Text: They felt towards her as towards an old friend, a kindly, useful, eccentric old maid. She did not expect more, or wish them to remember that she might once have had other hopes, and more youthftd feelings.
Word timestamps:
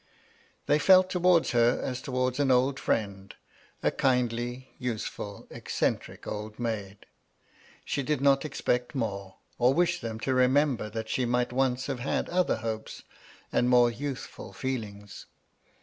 They 0.65 0.79
felt 0.79 1.11
towards 1.11 1.51
her 1.51 1.79
as 1.79 2.01
towards 2.01 2.39
an 2.39 2.49
old 2.49 2.79
friend, 2.79 3.35
a 3.83 3.91
kindly, 3.91 4.73
useful, 4.79 5.45
eccentric 5.51 6.25
old 6.25 6.57
maid. 6.57 7.05
She 7.85 8.01
did 8.01 8.19
not 8.19 8.43
expect 8.43 8.95
more, 8.95 9.35
or 9.59 9.75
wish 9.75 10.01
them 10.01 10.19
to 10.21 10.33
remember 10.33 10.89
that 10.89 11.07
she 11.07 11.25
might 11.25 11.53
once 11.53 11.85
have 11.85 11.99
had 11.99 12.29
other 12.29 12.55
hopes, 12.55 13.03
and 13.51 13.69
more 13.69 13.91
youthftd 13.91 14.55
feelings. 14.55 15.27